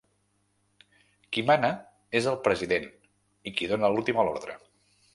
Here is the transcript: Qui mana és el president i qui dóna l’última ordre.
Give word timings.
Qui 1.35 1.43
mana 1.51 1.71
és 2.21 2.31
el 2.33 2.41
president 2.49 2.91
i 3.53 3.57
qui 3.61 3.73
dóna 3.75 3.97
l’última 3.97 4.29
ordre. 4.37 4.61